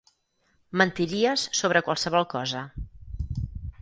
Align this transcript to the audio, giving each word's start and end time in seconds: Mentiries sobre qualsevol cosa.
Mentiries 0.81 1.43
sobre 1.59 1.83
qualsevol 1.89 2.27
cosa. 2.33 2.67